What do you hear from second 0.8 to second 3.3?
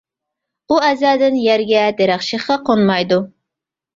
ئەزەلدىن يەرگە، دەرەخ شېخىغا قونمايدۇ.